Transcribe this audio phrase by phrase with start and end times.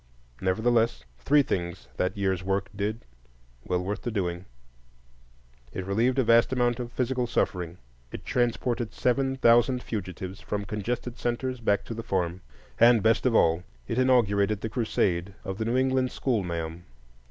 [0.41, 3.05] Nevertheless, three things that year's work did,
[3.63, 4.45] well worth the doing:
[5.73, 7.77] it relieved a vast amount of physical suffering;
[8.11, 12.41] it transported seven thousand fugitives from congested centres back to the farm;
[12.79, 16.83] and, best of all, it inaugurated the crusade of the New England schoolma'am.